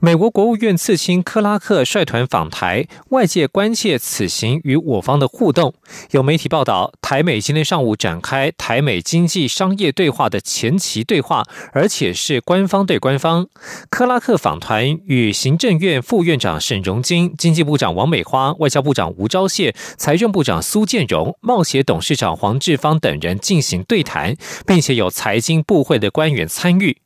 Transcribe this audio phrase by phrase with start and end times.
[0.00, 5.74] 美国国务院次卿克拉克率团访台，外界关切此行与我方的互动。
[6.12, 13.48] 有媒体报道，台美今天上午展开台美经济商业对话的前期对话，而且是官方对官方。
[13.90, 24.34] 克拉克访团与行政院副院长沈荣金、经济部长王美花、外交部长吴钊燮、财政部长苏建荣、贸协董事长黄志芳等人进行对谈，
[24.66, 26.96] 并且有财经部会的官员参与。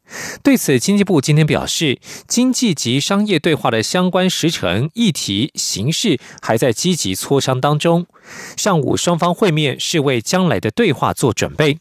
[0.42, 8.06] 对此，经济部今天表示，经济及商业对话的相关时程、议题、形式还在积极磋商当中。
[8.56, 11.78] 上午双方会面是为将来的对话做准备。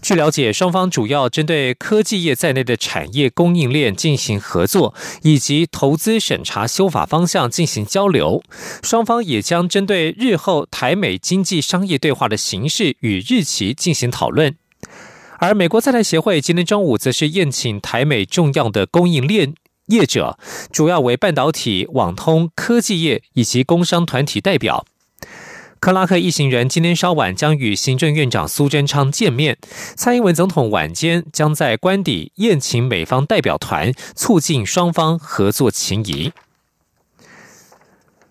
[0.00, 8.42] 据了解，双方主要针对科技业在内的产业供应链进行合作，以及投资审查修法方向进行交流。
[8.82, 14.56] 双方也将针对日后台美经济商业对话的形式与日期进行讨论。
[15.40, 19.54] 而美国在台协会今天中午则是宴请台美重要的供应链
[19.86, 20.36] 业者，
[20.72, 24.84] 主要为半导体、网通、科技业以及工商团体代表。
[25.80, 29.56] 克拉克一行人今天稍晚将与行政院长苏贞昌见面，
[29.96, 36.32] 蔡英文总统晚间将在官邸宴请美方代表团，促进双方合作情谊。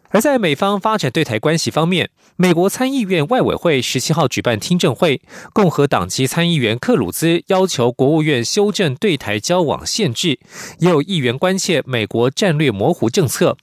[0.09, 5.21] 而在美方发展对台关系方面，美国参议院外委会十七号举办听证会，
[5.53, 10.39] 共和党籍参议员克鲁兹要求国务院修正对台交往限制，
[10.79, 13.57] 也有议员关切美国战略模糊政策。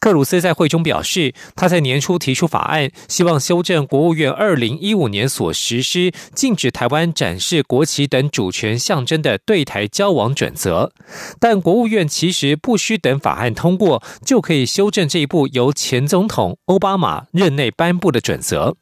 [0.00, 10.90] 克鲁斯在会中表示，他在年初提出法案，希望修正国务院二零一五年所实施禁止台湾展示国旗等主权象征的对台交往准则。
[11.38, 18.76] 但国务院其实不需等法案通过，就可以修正这一部由前总统奥巴马任内颁布的准则。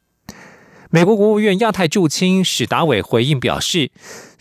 [0.91, 3.91] 美国国务院亚太驻青史达伟回应表示，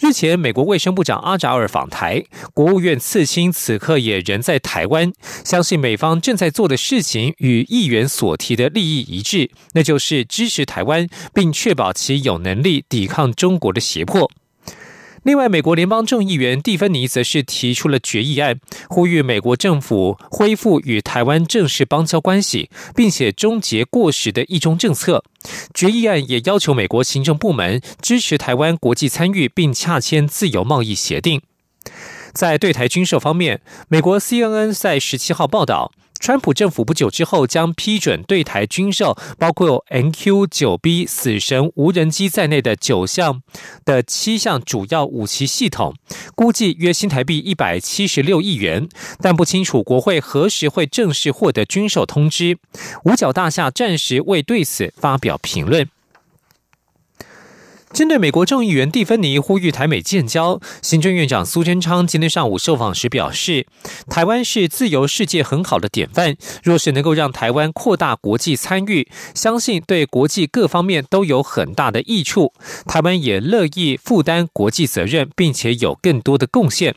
[0.00, 5.12] 日前美国卫生部长阿扎尔访台，国务院次青此刻也仍在台湾，
[5.44, 14.30] 相信美方正在做的事情与议员所提的利益一致，那就是支持台湾，并确保其有能力抵抗中国的胁迫。
[15.28, 18.58] 另外，美国联邦众议员蒂芬尼则是提出了决议案，
[18.88, 25.22] 呼吁美国政府恢复与台湾正式邦交关系，并且终结过时的一中政策。
[25.74, 31.42] 决议案也要求美国行政部门支持台湾国际参与，并洽签自由贸易协定。
[32.32, 35.92] 在对台军售方面，美国 CNN 在十七号报道。
[36.18, 43.42] 川普政府不久之后将批准对台军售，包括 NQ 九 B 死神无人机在内的九项
[43.84, 45.94] 的七项主要武器系统，
[46.34, 48.88] 估计约新台币一百七十六亿元，
[49.20, 52.58] 但不清楚国会何时会正式获得军售通知。
[53.04, 55.88] 五角大厦暂时未对此发表评论。
[57.92, 63.66] 针对美国众议员蒂芬尼呼吁台美建交，行政院长苏贞昌今天上午受访时表示，
[64.08, 72.52] 台湾是自由世界很好的典范，若是能够让台湾扩大国际参与，相信对国际各方面都有很大的益处。
[72.86, 76.94] 台湾也乐意负担国际责任，并且有更多的贡献。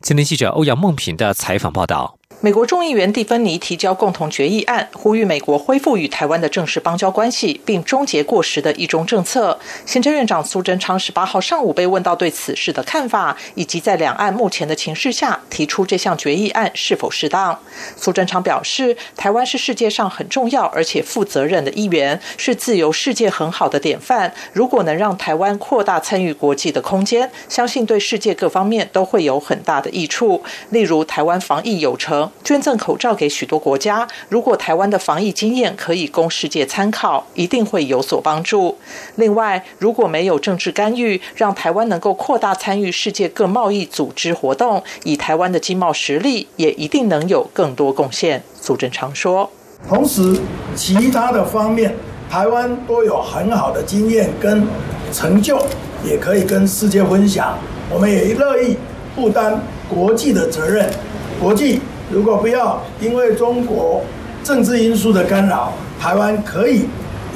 [0.00, 2.19] 今天记者欧阳梦平的采访报道。
[2.42, 9.58] 美国众议员蒂芬尼提交共同决议案，呼吁美国恢复与台湾的正式邦交关系，并终结过时的一中政策。
[9.84, 17.58] 行政院长苏贞昌十八号上午被问到对此事的看法，以及在两岸目前的情势下提出这项决议案是否适当。
[17.94, 24.32] 苏贞昌表示，台湾是世界上很重要而且负责任的一员，是自由世界很好的典范。
[24.54, 30.42] 如果能让台湾扩大参与国际的空间，相信对世界各方面都会有很大的益处。
[30.70, 32.29] 例如，台湾防疫有成。
[32.42, 38.78] 捐赠口罩给许多国家，如果台湾的防疫经验可以供世界参考，一定会有所帮助。
[39.16, 48.42] 另外，如果没有政治干预，让台湾能够扩大参与世界各贸易组织活动，以台湾的经贸实力，也一定能有更多贡献。
[48.60, 49.50] 苏贞昌说
[49.88, 50.40] ：“同时，
[50.74, 51.94] 其他的方面，
[52.30, 54.66] 台湾都有很好的经验跟
[55.12, 55.60] 成就，
[56.04, 57.58] 也可以跟世界分享。
[57.90, 58.76] 我们也乐意
[59.14, 60.90] 负担国际的责任，
[61.38, 61.80] 国际。”
[62.12, 64.02] 如果不要因为中国
[64.42, 66.86] 政治因素的干扰，台湾可以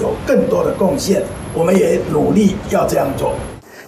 [0.00, 1.22] 有更多的贡献，
[1.54, 3.34] 我们也努力要这样做。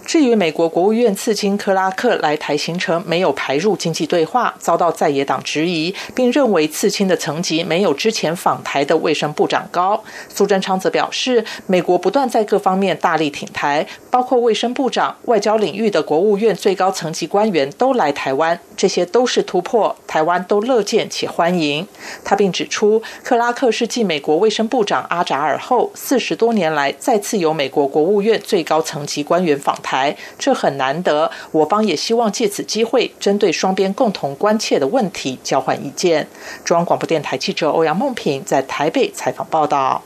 [0.07, 10.01] 至于美国国务院次卿克拉克来台行程没有排入经济对话，遭到在野党质疑，并认为次卿的层级没有之前访台的卫生部长高。
[10.33, 21.85] 苏贞昌则表示，美国不断在各方面大力挺台，包括卫生部长、外交领域的国务院最高层级官员都来台湾，这些都是突破，台湾都乐见且欢迎。
[22.23, 29.96] 他并指出，克拉克是继美国卫生部长阿扎尔后，四十多年来再次由美国国务院最高层级官员访台，
[30.37, 31.31] 这很难得。
[31.51, 36.27] 我方也希望借此机会，针对双边共同关切的问题交换意见。
[36.63, 40.03] 中央广播电台记者欧阳梦平在台北采访报道。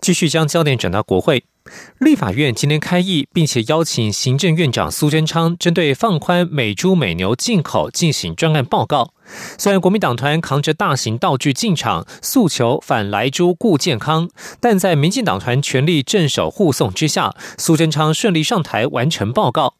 [0.00, 1.44] 继续将焦点转到国会。
[1.98, 9.12] 立法院今天开议，并且邀请行政院长苏贞昌针对放宽美猪美牛进口进行专案报告。
[9.58, 14.28] 虽然国民党团扛着大型道具进场，诉求反来猪顾健康，
[14.60, 19.74] 但在民进党团全力镇守护送之下，苏贞昌顺利上台完成报告。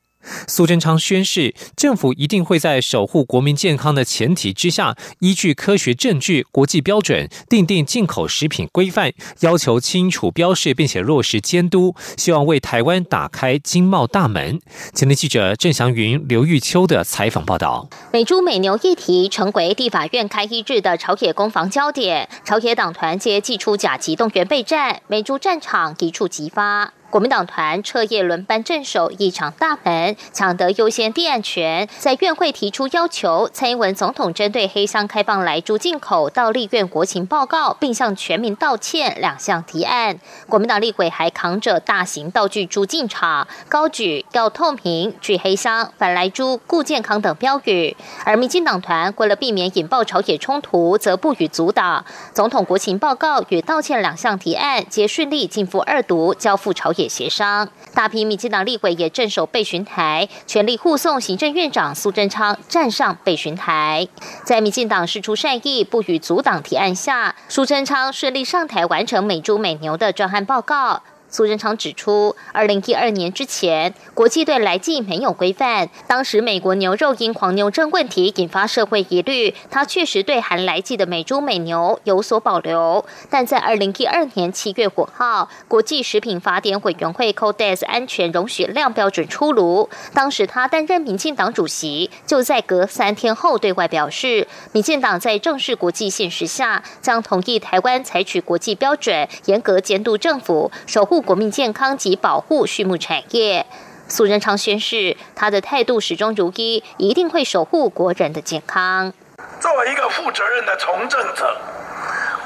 [0.46, 14.60] 苏贞昌宣誓，政府一定会在守护国民健康的前提之下，依据科学证据、国际标准，订定进口食品规范，要求清楚标示，并且落实监督，希望为台湾打开经贸大门。
[14.94, 17.88] 前天记者郑祥云、刘玉秋的采访报道。
[18.12, 26.92] 美猪美牛议题成为地法院开议日的朝野攻防焦点，朝野党团皆祭出甲级动员备战，美猪战场一触即发。
[27.08, 40.18] 国民党团彻夜轮班镇守议场大门，抢得优先立案权，在院会提出要求，蔡英文总统针对黑箱开放来猪进口到立院国情报告，并向全民道歉两项提案。
[40.48, 47.96] 国民党立委还扛着大型道具猪进场，高举要透明、拒黑箱、反来猪、顾健康等标语。
[48.24, 52.04] 而民进党团为了避免引爆朝野冲突，则不予阻挡。
[52.34, 56.95] 总统国情报告与道歉两项提案皆顺利进赴二读，交付朝。
[56.96, 64.08] 也协商，大批民进党立委也镇守备询台，全力护送行政院长苏贞昌站上备询台。
[64.44, 71.02] 在民进党释出善意，不予阻挡提案下，苏贞昌顺利上台完成美猪美牛的专案报告。
[71.36, 75.90] 苏贞昌指出，二零一二年之前，国际对来剂没有规范。
[76.06, 83.04] 当时美国牛肉因狂牛症问题引发社会疑虑，他确实对含来剂的美猪美牛有所保留。
[83.28, 101.25] 但在二零一二年七月五号，国际食品法典委员会 Codes 安全容许量标准出炉，当时他担任民进党主席，就在隔三天后对外表示，民进党在正式国际现实下，将同意台湾采取国际标准，严格监督政府，守护。
[101.26, 103.66] 国民健康及保护畜牧产业，
[104.06, 109.12] 苏仁昌宣誓，他的态度始终如一，一定会守护国人的健康。
[109.58, 111.60] 作为一个负责任的从政者，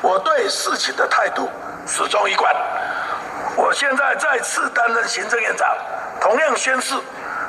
[0.01, 1.47] 我对事情的态度
[1.87, 2.51] 始终一贯。
[3.55, 5.69] 我现在再次担任行政院长，
[6.19, 6.95] 同样宣誓，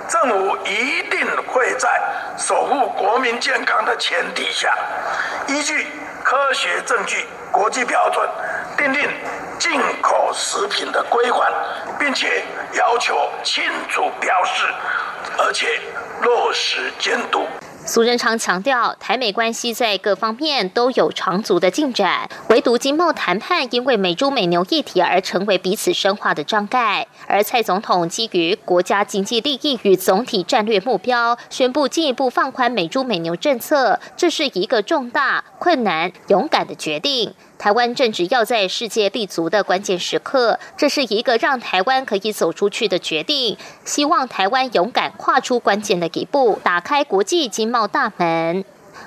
[0.09, 1.89] 政府一定会在
[2.37, 4.77] 守护国民健康的前提下，
[5.47, 5.87] 依据
[6.25, 8.29] 科学证据、国际标准，
[8.77, 9.09] 订定。
[9.61, 9.71] 进
[10.01, 11.47] 口食品的规管，
[11.99, 12.43] 并且
[12.75, 14.65] 要求清楚标示，
[15.37, 15.79] 而且
[16.23, 17.45] 落实监督。
[17.85, 27.05] 苏贞昌强调，台美关系在各方面都有长足的进展，唯独经贸谈判因为美猪美牛议题而成为彼此深化的障碍。
[27.27, 37.35] 而蔡总统基于国家经济利益与总体战略目标，宣布进一步放宽美猪美牛政策，这是一个重大、困难、勇敢的决定。
[37.61, 43.55] 台湾正值要在世界立足的关键时刻，这是一个让台湾可以走出去的决定。
[43.85, 48.65] 希望台湾勇敢跨出关键的一步，打开国际经贸大门。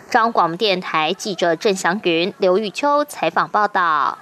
[0.09, 4.17] 张广电台记者郑祥云、刘玉秋采访报道。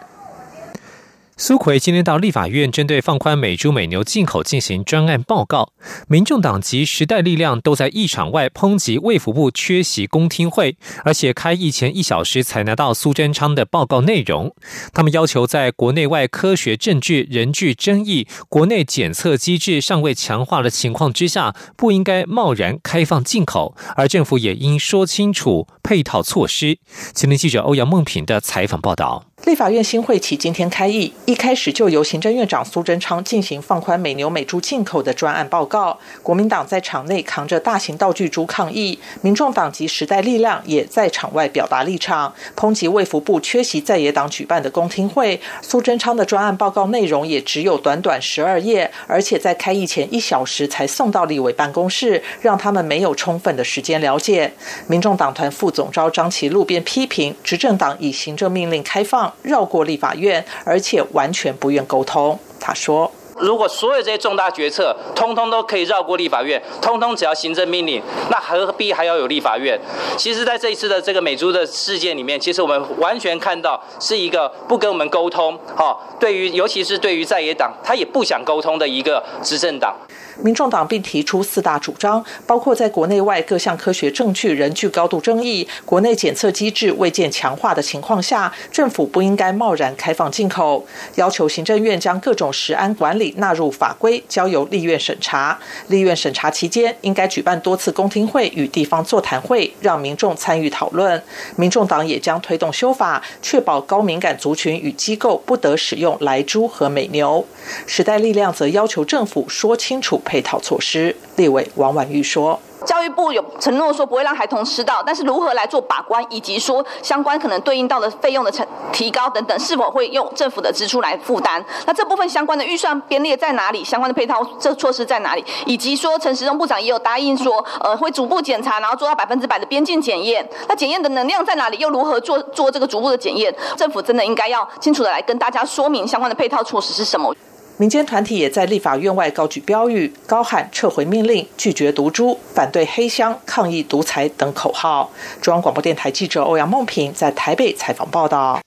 [1.38, 5.72] 苏奎今天到立法院，针对放宽美猪美牛进口进行专案报告。
[6.06, 14.54] 民众党及时代力量都在议场外抨击卫福部缺席公听会，而且开议前一小时才拿到苏贞昌的报告内容。
[14.92, 26.78] 他们要求在国内外科学证据仍具争议、国内检测机制尚未强化的情况之下，不应该贸然开放进口，而政府也应说清楚配套措施。
[27.14, 29.31] 前天记者欧阳梦平的采访报道。
[29.44, 35.98] 立法院新会期今天开议，一开始就由行政院长苏贞昌进行放宽美牛美猪进口的专案报告。
[36.22, 45.40] 国民党在场内扛着大型道具猪抗议，民众党及时代力量也在场外表达立场，抨击卫福部缺席在野党举办的公听会。
[45.60, 54.52] 苏贞昌的专案报告内容也只有短短十二页，而且在开议前一小时才送到立委办公室，让他们没有充分的时间了解。
[54.86, 59.31] 民众党团副总召张其路边批评执政党以行政命令开放。
[59.42, 62.38] 绕过立法院，而且完全不愿沟通。
[62.60, 63.10] 他说
[63.42, 69.78] ：“如果所有这些重大决策通通都可以绕过立法院，通通只要行政命令，那何必还要有立法院？
[70.16, 79.96] 其实，在这一次的这个美猪的事件里面，其实我们完全看到是一个不跟我们沟通，哈，对于尤其是对于在野党，他也不想沟通的一个执政党。
[80.42, 90.82] 民众党并提出四大主张，包括在国内外各项科学证据仍具高度争议、国内检测机制未见强化的情况下，政府不应该贸然开放进口；
[91.16, 95.58] 要求行政院将各种食安管理纳入法规，交由立院审查。
[95.88, 101.22] 立院审查期间，应该举办多次公听会与地方座谈会，让民众参与讨论。
[101.56, 107.46] 民众党也将推动修法，确保高敏感族群与机构不得使用莱猪和美牛。
[107.86, 110.20] 时代力量则要求政府说清楚。
[110.24, 121.62] 配套措施，立委王婉玉说：“教育部有承诺说不会让孩童吃到，但是如何来做把关，以及说相关可能对应到的费用的成提高等等，是否会用政府的支出来负担？
[121.86, 123.84] 那这部分相关的预算编列在哪里？
[123.84, 125.44] 相关的配套这措施在哪里？
[125.66, 130.48] 以及说陈时中部长也有答应说，呃，会逐步检查，然后做到百分之百的边境检验。
[130.68, 131.78] 那检验的能量在哪里？
[131.78, 133.54] 又如何做做这个逐步的检验？
[133.76, 137.34] 政府真的应该要清楚的来跟大家说明相关的配套措施是什么。”
[137.82, 145.10] 民间团体也在立法院外高举标语，高喊撤回命令、拒绝毒株、反对黑箱、抗议独裁等口号。
[145.40, 148.60] 中央广播电台记者欧阳梦平在台北采访报道。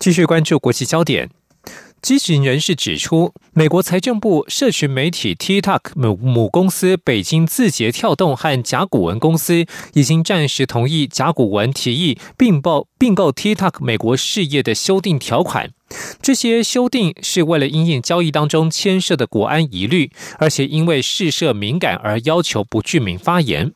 [0.00, 1.30] 继续关注国际焦点。
[2.04, 15.70] 知情人士指出，美国财政部社群媒体 TikTok 母母公司北京字节跳动和甲骨文公司已经暂时同意甲骨文提议并报并购 TikTok 美国事业的修订条款。
[16.20, 23.72] 这些修订是为了因应交易当中牵涉的国安疑虑，而且因为事涉敏感而要求不具名发言。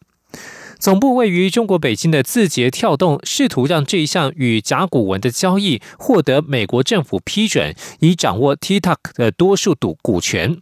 [0.79, 10.59] 总部位于中国北京的字节跳动试图让这一项与甲骨文的交易获得美国政府批准，以掌握 TikTok 的多数股股权。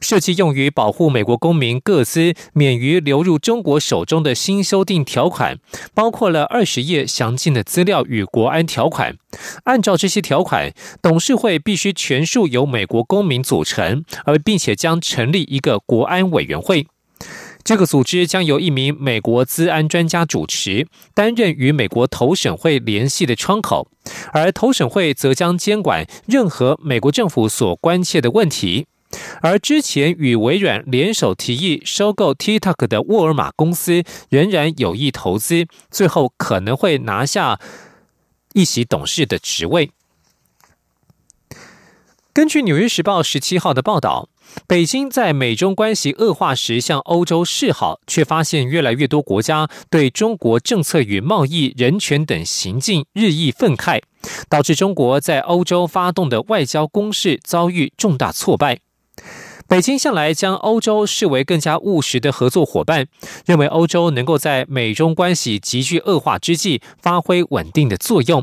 [0.00, 5.58] 设计用于保护美国公民各资免于流入中国手中的新修订条款，
[5.94, 9.16] 包括了二十页详尽的资料与国安条款。
[9.64, 16.86] 按照这些条款，董事会必须全数由美国公民组成，而并且将成立一个国安委员会。
[17.68, 23.90] 这个组织将由一名美国资安专家主持，担任与美国投审会联系的窗口，
[24.32, 28.86] 而投审会则将监管任何美国政府所关切的问题。
[29.42, 37.60] 而之前与微软联手提议收购 TikTok 的沃尔玛公司仍然有意投资，最后可能会拿下
[38.54, 39.90] 一席董事的职位。
[42.32, 44.30] 根据《纽约时报》十七号的报道。
[44.66, 54.02] 北京在美中关系恶化时向欧洲示好，却发现越来越多国家对中国政策与贸易、人权等行径日益愤慨，
[54.48, 58.80] 导致中国在欧洲发动的外交攻势遭遇重大挫败。
[59.66, 63.06] 北京向来将欧洲视为更加务实的合作伙伴，
[63.44, 68.42] 认为欧洲能够在美中关系急剧恶化之际发挥稳定的作用。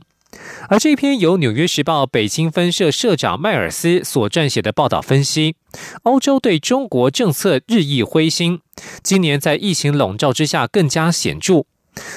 [0.70, 5.56] 而这篇由《纽约时报》北京分社社长迈尔斯所撰写的报道分析，
[6.04, 8.62] 欧洲对中国政策日益灰心，
[9.04, 11.65] 今年在疫情笼罩之下更加显著。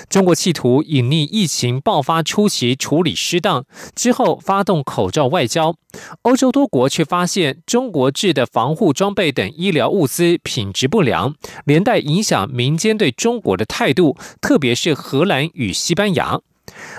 [0.09, 5.77] 中国企图隐匿疫情爆发初期处理失当，之后发动口罩外交，
[6.23, 16.41] 欧洲多国却发现中国制的防护装备等医疗物资品质不良，连带影响民间对中国的态度，特别是荷兰与西班牙。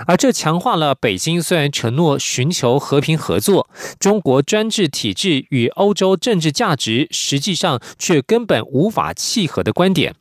[0.08, 10.16] 而这强化了北京虽然承诺寻求和平合作，中国专制体制与欧洲政治价值实际上却根本无法契合的观点。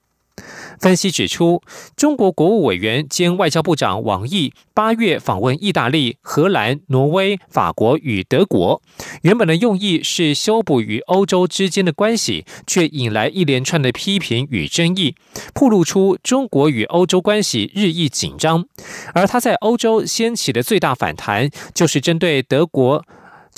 [0.80, 1.62] 分析指出，
[1.96, 8.80] 中国国务委员兼外交部长王毅八月访问意大利、荷兰、挪威、法国与德国，
[9.22, 15.14] 原本的用意是修补与欧洲之间的关系，却引来一连串的批评与争议，
[15.52, 18.64] 暴露出中国与欧洲关系日益紧张。
[19.14, 23.04] 而他在欧洲掀起的最大反弹，就是针对德国。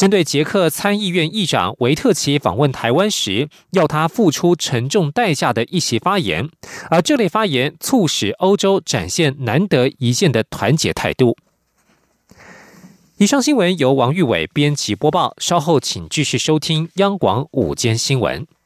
[0.01, 6.49] 针对捷克参议院议长维特奇访问台湾时，要他付出沉重代价的一席发言，
[6.89, 11.37] 而这类发言促使欧洲展现难得一见的团结态度。
[13.19, 18.47] 以上新闻由王玉伟编辑播报，稍后请继续收听央广午间新闻。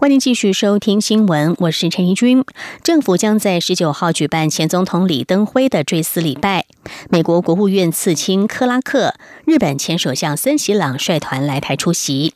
[0.00, 2.42] 欢迎继续收听新闻，我是陈怡君。
[2.82, 6.64] 政府将在十九号举办前总统李登辉的追思礼拜。
[7.10, 9.14] 美国国务院次卿克拉克、
[9.44, 12.32] 日本前首相森喜朗率团来台出席。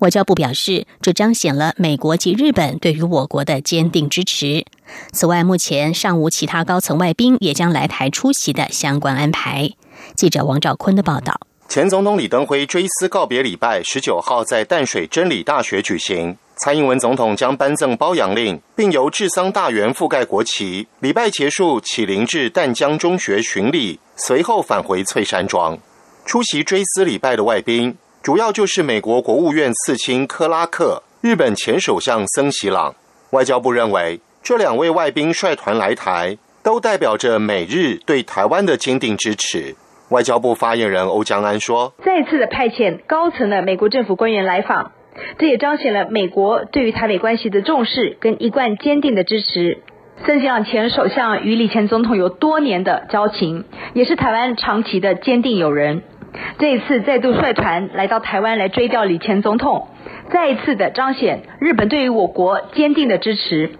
[0.00, 4.64] 外交部表示，这彰显了美国及日本对于我国的坚定支持。
[5.12, 9.70] 此外，目前尚无其他高层外宾也将来台出席的相关安排。
[10.16, 11.38] 记者王兆坤的报道。
[11.68, 16.38] 前总统李登辉追思告别礼拜十九号在淡水真理大学举行。
[16.64, 20.86] 蔡英文总统将颁赠褒扬令，并由治丧大员覆盖国旗。
[21.00, 25.76] 礼拜结束，启灵至淡江中学巡礼，随后返回翠山庄。
[26.24, 32.94] 出席追思礼拜的外宾，主要就是美国国务院次卿克拉克、日本前首相森喜朗。
[33.30, 39.74] 外交部认为，这两位外宾率团来台，都代表着美日对台湾的坚定支持。
[40.10, 44.92] 外交部发言人欧江安说：“再次的派遣高层的美国政府官员来访。”
[45.38, 49.78] 这也彰显了美国对于台美关系的重视跟一贯坚定的支持。
[50.24, 56.02] 森喜朗前首相与李前总统有多年的交情，也是台湾长期的坚定友人。
[56.58, 59.88] 这一次再度率团来到台湾来追悼李前总统，
[60.30, 63.72] 再一次的彰显日本对于我国坚定的支持，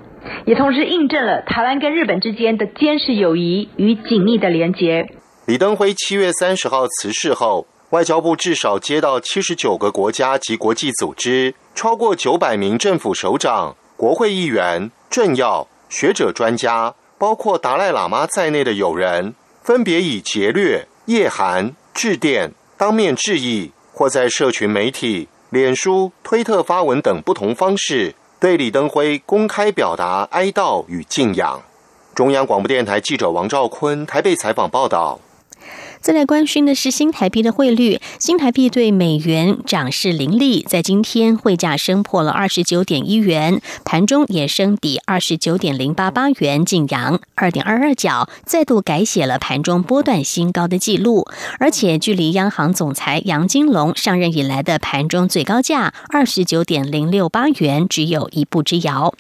[0.45, 5.07] 也同时印证了台湾跟日本之间的坚实友谊与紧密的连结。
[5.47, 7.67] 李登辉七月三十号辞世后。
[7.93, 31.61] 外交部至少接到七十九个国家及国际组织，超过九百名政府首长、国会议员、政要、学者、专家，包括达赖喇嘛在内的友人，分别以劫掠、夜函、致电、当面致意，或在社群媒体、脸书、推特发文等不同方式，对李登辉公开表达哀悼与敬仰。
[32.15, 35.21] 中央广播电台记者王兆坤台北采访报道。
[36.03, 51.29] 再来关心的是新台币的汇率，新台币对美元涨势凌厉，在今天汇价升破了二十九点一元，盘中也升抵二十九点零八八元，晋阳二点二二角，再度改写了盘中波段新高的纪录，
[51.61, 59.15] 而且距离央行总裁杨金龙上任以来的盘中最高价二十九点零六八元，只有一步之遥。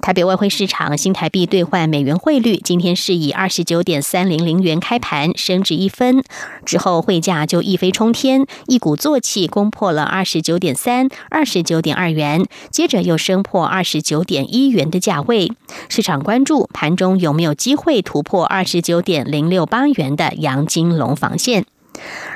[0.00, 6.22] 台北外汇市场新台币兑换美元汇率今天是以二十九点三零零元开盘，升值一分
[6.64, 15.52] 之后，汇价就一飞冲天，一鼓作气攻破了二十九点三、二十九点二元，接着又升破二十九点一元的价位。
[15.88, 21.64] 市场关注盘中有没有机会突破二十九点零六八元的阳金龙防线，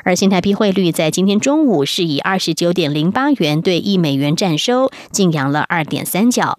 [0.05, 6.59] 而新台币汇率在今天中午是以二十九点零八元兑一美元占收，净扬了二点三角。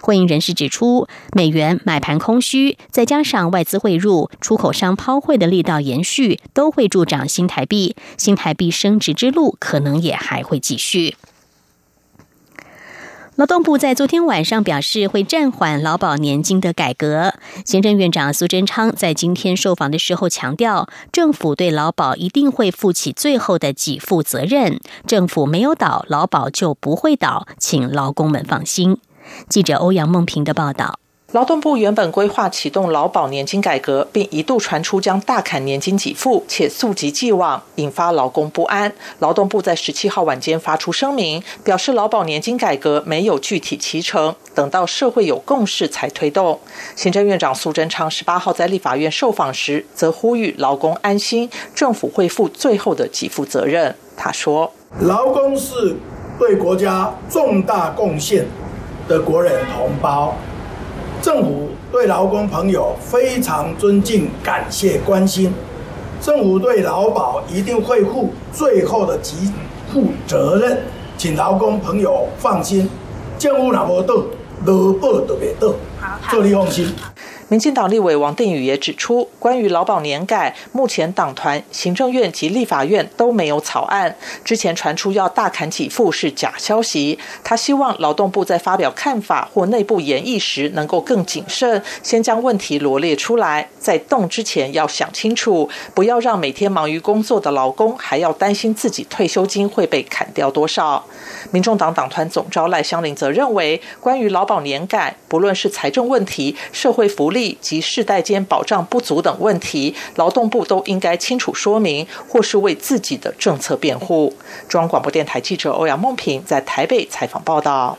[0.00, 11.16] 会议人士指出，美元买盘空虚，再加上外资汇入、出口商抛汇的力道延续，都会助长新台币，新台币升值之路可能也还会继续。
[13.36, 17.34] 劳动部在昨天晚上表示，会暂缓劳保年金的改革。
[17.64, 28.98] 行政院长苏贞昌在今天受访的时候强调，政府对劳保一定会负起最后的给付责任，政府没有倒，劳保就不会倒，请劳工们放心。
[29.48, 30.98] 记者欧阳梦平的报道：
[31.32, 38.92] 劳动部原本规划启动劳保年金改革，并一度传出将大砍年金给付，且溯及既往，引发劳工不安。
[39.18, 46.60] 劳动部在十七号晚间发出声明，表示劳保年金改革没有具体启程，等到社会有共识才推动。
[46.94, 53.96] 行政院长苏贞昌十八号在立法院受访时，则呼吁劳工安心，政府会负最后的给付责任。
[54.16, 55.96] 他说：“劳工是
[56.38, 58.46] 对国家重大贡献。”
[59.08, 60.34] 的国人同胞，
[61.20, 65.52] 政府对劳工朋友非常尊敬、感谢关心。
[66.20, 69.52] 政府对劳保一定会负最后的极
[69.92, 70.78] 负责任，
[71.18, 72.88] 请劳工朋友放心。
[73.38, 74.14] 政府哪无倒，
[74.66, 75.74] 无报都别倒，
[76.30, 76.94] 这你放心。
[77.48, 84.16] 民进党立委王定宇也指出，关于劳保年改，目前党团、行政院及立法院都没有草案。
[84.42, 87.18] 之前传出要大砍给付是假消息。
[87.42, 101.04] 他希望劳动部在发表看法或内部研议时，能够更谨慎，先将问题罗列出来，在动之前要想清楚，不要让每天忙于工作的劳工还要担心自己退休金会被砍掉多少。
[101.50, 114.34] 民众党党团总召赖香林则认为，关于劳保年改，不论是财政问题、社会福利及世代间保障不足等问题，劳动部都应该清楚说明，或是为自己的政策辩护。
[114.68, 117.98] 中央广播电台记者欧阳梦平在台北采访报道。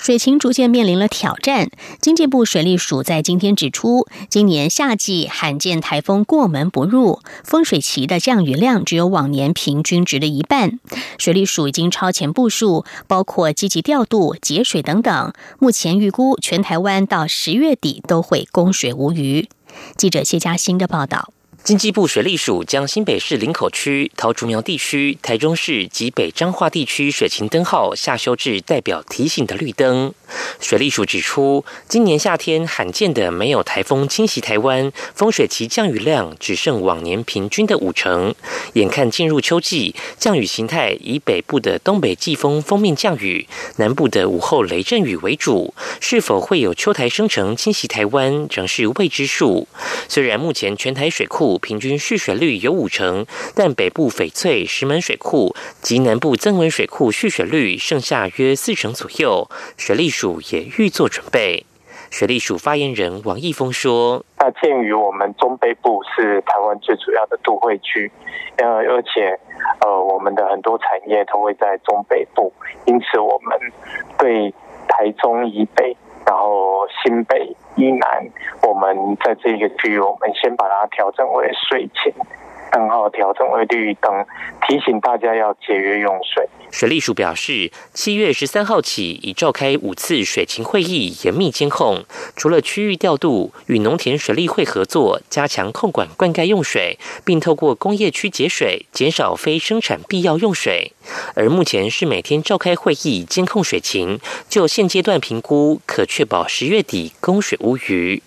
[0.00, 1.70] 水情逐渐面临了挑战。
[2.00, 10.80] 经济部水利署在今天指出，今年夏季罕见台风过门不入，丰水期的降雨量只有往年平均值的一半。
[11.18, 15.32] 水利署已经超前部署，包括积极调度、节水等等。
[15.58, 19.50] 目前预估全台湾到十月底都会供水无虞。
[19.96, 21.30] 记者谢嘉欣的报道。
[21.62, 30.12] 经济部水利署将新北市林口区、桃竹苗地区、台中市及北彰化地区水情灯号下修至代表提醒的绿灯。
[30.58, 38.34] 水利署指出，今年夏天罕见的没有台风侵袭台湾，丰水期降雨量只剩往年平均的五成。
[38.72, 43.46] 眼看进入秋季，降雨形态以北部的东北季风封面降雨、
[43.76, 49.68] 南部的午后雷阵雨为主，是否会有秋台生成侵袭台湾，仍是未知数。
[50.08, 59.48] 虽然目前全台水库平均蓄水率有五成，但北部翡翠、石门水库及南部增文水库蓄水率剩下约四成左右。
[59.76, 61.64] 水利署也预做准备。
[62.10, 68.10] 水利署发言人王义峰说：“那鉴于我们中北部是台湾最主要的都会区，
[68.56, 69.38] 呃，而且
[69.80, 72.52] 呃，我们的很多产业都会在中北部，
[72.86, 73.58] 因此我们
[74.18, 74.52] 对
[74.88, 78.28] 台中以北。”然后新北宜南，
[78.62, 82.12] 我们在这个区域，我们先把它调整为睡前。
[82.70, 84.24] 灯号调整为绿灯，
[84.66, 86.48] 提醒大家要节约用水。
[86.70, 92.04] 水利署表示，七月十三号起已召开五次水情会议，严密监控。
[92.36, 100.92] 除了区域调度，与农田水利会合作，加强控管灌溉用水，并透过工业区节水，减少非生产必要用水。
[101.34, 108.22] 而目前是每天召开会议监控水情，就现阶段评估，可确保十月底供水无虞。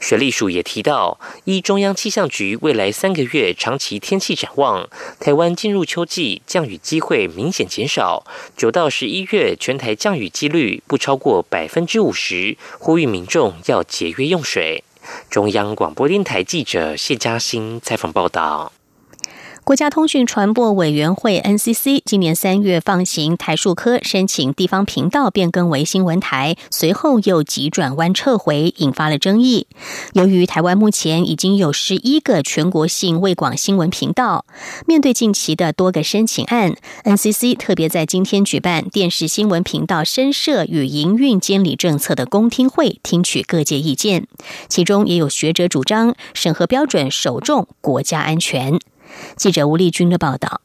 [0.00, 4.88] 水利署也提到，依中央气象局未来三个月长期天气展望，
[5.20, 8.24] 台湾进入秋季，降雨机会明显减少。
[8.56, 14.84] 九到十一月全台降雨几率不超过百分之五十，呼吁民众要节约用水。
[15.28, 18.72] 中央广播电台记者谢嘉欣采访报道。
[19.64, 29.68] 国家通讯传播委员会 NCC 今年三月放行台数科申请地方频道变更为新闻台，随后又急转弯撤回，引发了争议。
[30.14, 34.44] 由于台湾目前已经有十一个全国性卫广新闻频道，
[34.84, 44.26] 面对近期的多个申请案，NCC 特别在今天举办电视新闻频道申设与营运监理政策的公听会，听取各界意见。
[44.68, 48.80] 其中也有学者主张，审核标准首重国家安全。
[49.36, 50.60] 记者吴丽君的报道。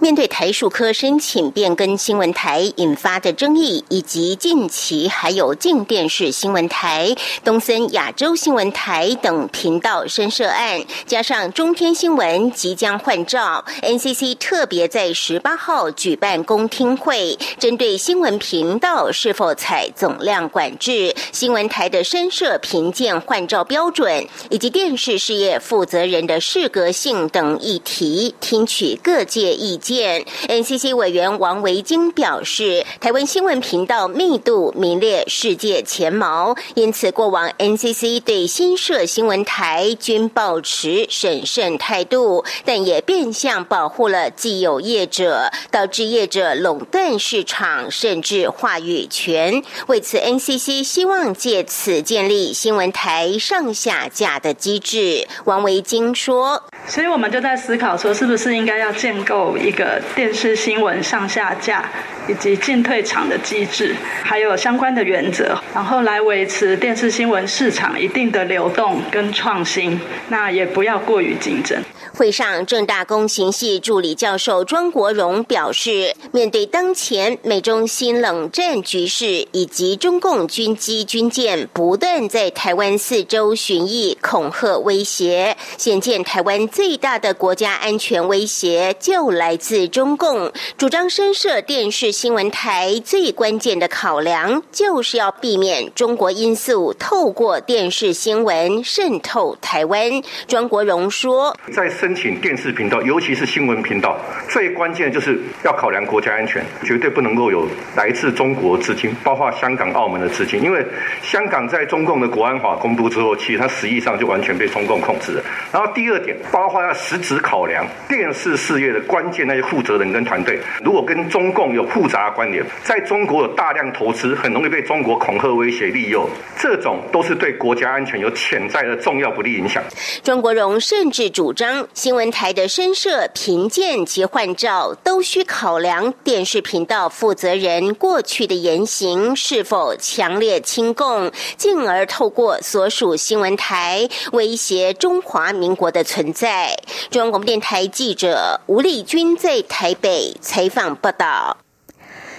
[0.00, 7.14] 面对台数科申请变更新闻台引发的争议，以及近期还有静电视新闻台、
[7.44, 29.67] 东森亚洲新闻台等频道申设案，加上中天新闻即将换照，NCC 特别在十八号举办公听会，针对新闻频道是否采总量管制、新闻台的申设评鉴换照标准，以及电视事业负责人的适格性等议题，听取各界意。
[29.68, 49.62] 意见，NCC 委员王维京表示，台湾新闻频道密度名列世界前茅，因此过往 NCC 对新设新闻台均保持审慎态度，但也变相保护了既有业者，导致业者垄断市场，甚至话语权。
[49.88, 55.28] 为此，NCC 希望借此建立新闻台上下架的机制。
[55.44, 61.84] 王维京说：“所以我们就在思考说，是不是应该要建构。”一个电视新闻上下架
[62.26, 71.78] 以及进退场的机制，还有相关的原则，然后来维持电视新闻市场一定的流动跟创新，那也不要过于竞争。
[72.14, 90.52] 会上，正大工行系助理教授庄国荣表示，面对当前美中新冷战局势，以及中共军机军舰不断在台湾四周巡弋、恐吓威胁，显见台湾最大的国家安全威胁就来自中共。
[90.76, 100.22] 主张深设电视新闻台，最关键的考量就是要避免中国因素透过电视新闻渗透台湾。
[100.46, 101.56] 庄国荣说，
[101.98, 104.16] 申请电视频道，尤其是新闻频道，
[104.48, 110.62] 最关键就是要考量国家安全，绝对不能够有来自中国资金，包括香港、澳门的资金。
[110.62, 110.86] 因为
[111.20, 115.42] 香港在中共的国安法公布之后，其实它实际上就完全被中共控制了。
[115.72, 129.82] 然后第二点，包括要实质考量电视事业的关键那些负责人跟团队，如果跟中共有复杂关联，在中国有大量投资，很容易被中国恐吓、威胁、利诱，这种都是对国家安全有潜在的重要不利影响。
[130.22, 146.76] 庄国荣甚至主张新闻台的声色评鉴及换照都需考量电视频道负责人过去的言行是否强烈亲共，进而透过所属新闻台威胁中华民国的存在。
[147.10, 151.56] 中央广播电台记者吴丽君在台北采访报道。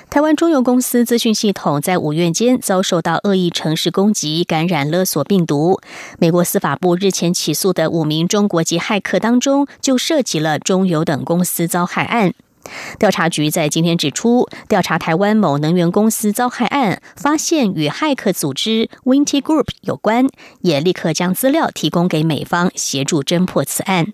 [0.09, 5.79] 台湾中油公司资讯系统在五月间遭受到恶意城市攻击，感染勒索病毒。
[6.17, 12.33] 美国司法部日前起诉的五名中国籍骇客当中，就涉及了中油等公司遭害案。
[12.97, 20.27] 调查局在今天指出，调查台湾某能源公司遭害案，发现与骇客组织 Winty Group 有关，
[20.61, 24.07] 也立刻将资料提供给美方协助侦破此案。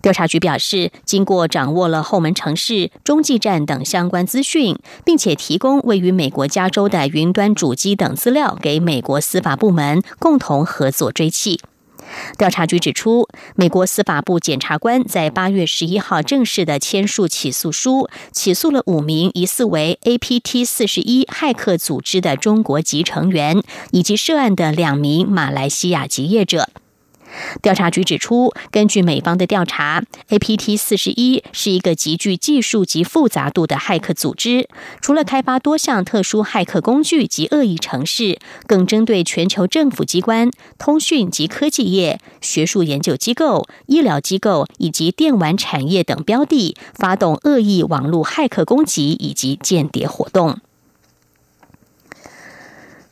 [0.00, 11.58] 调查局表示，经过掌握了后门城市、中继站等相关资讯，并且提供位于美国加州的云端主机等资料给美国司法部门，共同合作追缉。
[12.38, 26.70] 调查局指出，美国司法部检察官在八月十一号正式的签署起诉书，起诉了五名疑似为 APT 四十一骇客组织的中国籍成员，以及涉案的两名马来西亚籍业者。
[27.62, 34.68] 调查局指出，根据美方的调查，APT 四十一是一个极具技术及复杂度的骇客组织。
[35.00, 50.58] 除了开发多项特殊骇客工具及恶意程式，更针对全球政府机关、通讯及科技业、学术研究机构、医疗机构以及电玩产业等标的，发动恶意网络骇客攻击以及间谍活动。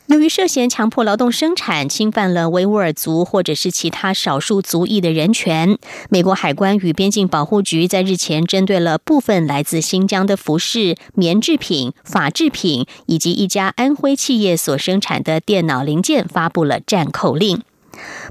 [0.07, 5.77] 由于涉嫌强迫劳动生产，侵犯了维吾尔族或者是其他少数族裔的人权，
[6.09, 17.63] 美国海关与边境保护局在日前针对了部分来自新疆的服饰、棉制品、法制品以及一家安徽企业所生产的电脑零件发布了暂扣令。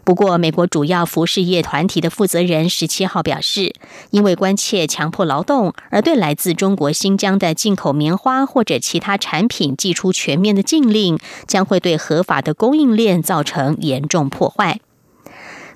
[0.04, 3.74] 不过，美国主要服饰业团体的负责人十七号表示，
[4.12, 14.80] 因为关切强迫劳动，而对来自中国新疆的进口棉花或者其他产品寄出全面的禁令，将会对合法的供应链造成严重破坏。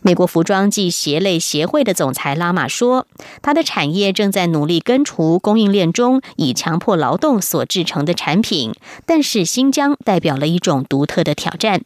[0.02, 3.06] 美国服装及鞋类协会的总裁拉马说，
[3.42, 8.74] 他的产业正在努力根除供应链中以强迫劳动所制成的产品，
[9.06, 11.82] 但是新疆代表了一种独特的挑战。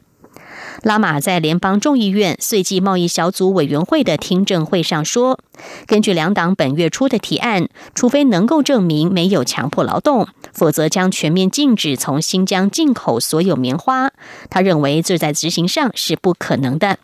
[0.81, 5.39] 拉玛在联邦众议院税计贸易小组委员会的听证会上说
[5.85, 14.11] ：“根据两党本月初的提案，除非能够证明没有强迫劳动，否则将全面禁止从新疆进口所有棉花。”
[14.49, 16.97] 他认为这在执行上是不可能的。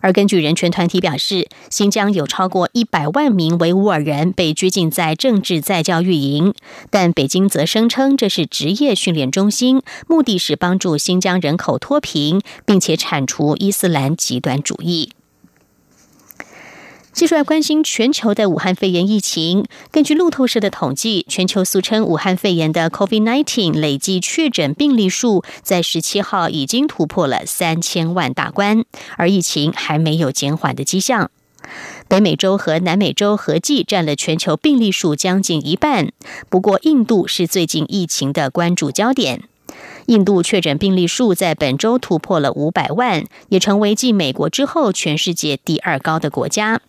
[0.00, 6.54] 而根据人权团体表示，新疆有超过一百万名维吾尔人被拘禁在政治在教育营，
[6.90, 15.10] 但北京则声称这是职业训练中心，目的是帮助新疆人口脱贫，并且铲除伊斯兰极端主义。
[17.18, 19.64] 继续来关心全球的武汉肺炎疫情。
[19.90, 28.84] 根据路透社的统计，全球俗称武汉肺炎的 COVID-19 累计确诊病例数在十七号已经突破了三千万大关，
[29.16, 31.28] 而疫情还没有减缓的迹象。
[32.06, 36.12] 北美洲和南美洲合计占了全球病例数将近一半，
[36.48, 39.42] 不过印度是最近疫情的关注焦点。
[40.06, 46.80] 印度确诊病例数在本周突破了五百万，也成为继美国之后全世界第二高的国家。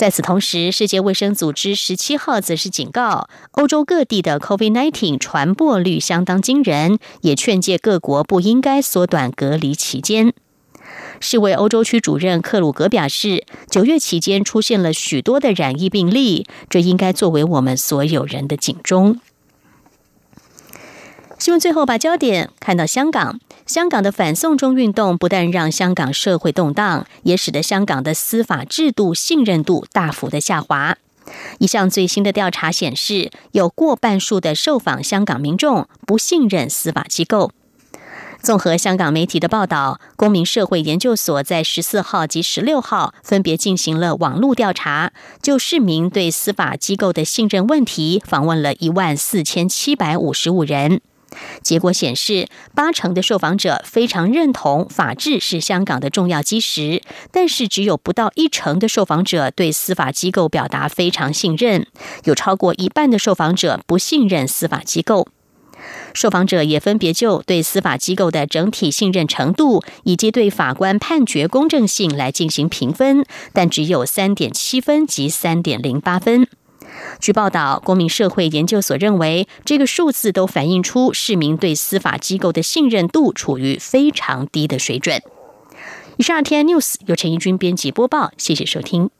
[0.00, 10.32] 在此同时，世界卫生组织十七号则是警告，欧洲各地的 COVID-19 传播率相当惊人，也劝诫各国不应该缩短隔离期间。
[11.20, 19.20] 世卫欧洲区主任克鲁格表示，九月期间出现了许多的染疫病例，这应该作为我们所有人的警钟。
[21.40, 30.98] 新闻最后把焦点看到香港，香港的反送中运动不但让香港社会动荡，也使得香港的司法制度信任度大幅的下滑。
[31.56, 37.52] 一项最新的调查显示，有过半数的受访香港民众不信任司法机构。
[38.42, 51.00] 综合香港媒体的报道，公民社会研究所在十四号及十六号分别进行了网络调查，就市民对司法机构的信任问题，访问了一万四千七百五十五人。
[51.62, 61.86] 结果显示，八成的受访者非常认同法治是香港的重要基石，但是只有不到一成的受访者对司法机构表达非常信任，
[62.24, 65.28] 有超过一半的受访者不信任司法机构。
[66.12, 76.46] 受访者也分别就对司法机构的整体信任程度以及对法官判决公正性来进行评分，但只有三点七分及三点零八分。
[77.18, 85.22] 据报道，公民社会研究所认为，这个数字都反映出市民对司法机构的信任度处于非常低的水准。
[86.16, 89.10] 以上，天 news 由陈义军编辑播报，谢谢收听。